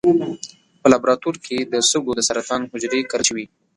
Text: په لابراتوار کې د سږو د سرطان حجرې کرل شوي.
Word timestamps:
په 0.81 0.87
لابراتوار 0.91 1.35
کې 1.45 1.57
د 1.71 1.73
سږو 1.89 2.11
د 2.15 2.21
سرطان 2.27 2.61
حجرې 2.71 3.01
کرل 3.11 3.23
شوي. 3.29 3.45